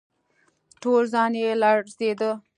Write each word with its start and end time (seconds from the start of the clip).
ټول 0.81 1.03
ځان 1.13 1.31
يې 1.41 1.49
لړزېده. 1.61 2.31